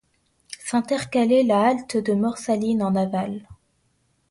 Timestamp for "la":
1.43-1.61